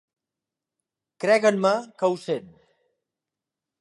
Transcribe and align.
Creguen-me 1.25 1.73
que 1.99 2.09
ho 2.09 2.17
sent. 2.25 2.51